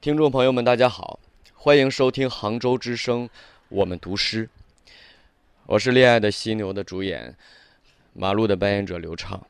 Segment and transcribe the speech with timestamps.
[0.00, 1.20] 听众朋友们，大家好，
[1.52, 3.28] 欢迎收听杭州之声，
[3.68, 4.48] 我们读诗。
[5.66, 7.36] 我是恋爱的犀牛的主演，
[8.14, 9.46] 马路的扮演者刘畅。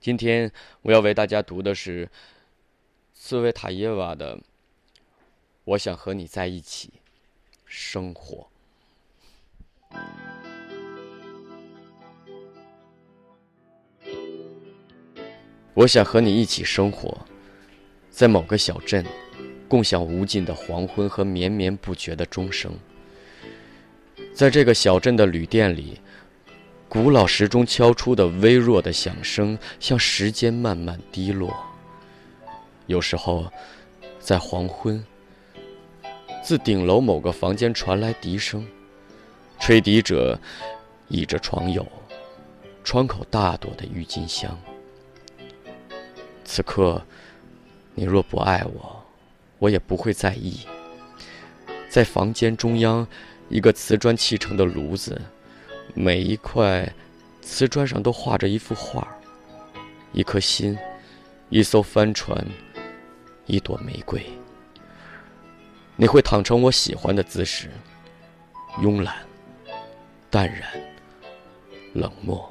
[0.00, 0.50] 今天
[0.80, 2.08] 我要为大家读的是
[3.12, 4.38] 茨维塔耶娃的
[5.64, 6.90] 《我想和你在一起
[7.66, 8.48] 生活》。
[15.74, 17.26] 我想和你一起生活。
[18.10, 19.04] 在某个小镇，
[19.66, 22.72] 共享无尽的黄昏和绵绵不绝的钟声。
[24.34, 25.98] 在这个小镇的旅店里，
[26.88, 31.54] 古老时钟敲出的微弱的响声，像时间慢慢滴落。
[32.86, 33.50] 有时候，
[34.18, 35.02] 在黄昏，
[36.42, 38.66] 自顶楼某个房间传来笛声，
[39.58, 40.38] 吹笛者
[41.08, 41.86] 倚着床友，
[42.82, 44.58] 窗口大朵的郁金香。
[46.44, 47.00] 此刻。
[48.00, 49.04] 你若不爱我，
[49.58, 50.60] 我也不会在意。
[51.90, 53.06] 在房间中央，
[53.50, 55.20] 一个瓷砖砌成的炉子，
[55.92, 56.90] 每一块
[57.42, 59.06] 瓷砖上都画着一幅画
[60.14, 60.78] 一颗心，
[61.50, 62.42] 一艘帆船，
[63.44, 64.24] 一朵玫瑰。
[65.94, 67.68] 你会躺成我喜欢的姿势，
[68.78, 69.14] 慵懒、
[70.30, 70.62] 淡然、
[71.92, 72.50] 冷漠。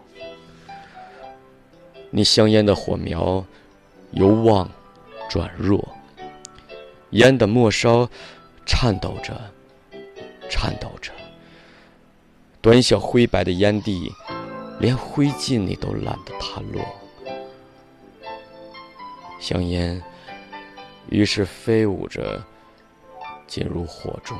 [2.12, 3.44] 你香烟的火苗，
[4.12, 4.70] 由旺。
[5.30, 5.88] 转弱，
[7.12, 8.10] 烟的末梢
[8.66, 9.40] 颤抖着，
[10.50, 11.12] 颤抖着。
[12.60, 14.12] 短小灰白的烟蒂，
[14.80, 16.84] 连灰烬你都懒得弹落。
[19.40, 20.02] 香烟
[21.10, 22.44] 于是飞舞着
[23.48, 24.36] 进入火中。